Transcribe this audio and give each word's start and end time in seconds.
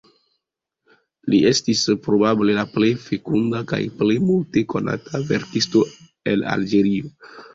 Li 1.33 1.41
estis 1.49 1.81
probable 2.05 2.55
la 2.61 2.63
plej 2.77 2.89
fekunda 3.03 3.61
kaj 3.73 3.79
plej 4.01 4.17
multe 4.29 4.63
konata 4.75 5.21
verkisto 5.33 5.83
el 6.33 6.45
Alĝerio. 6.57 7.13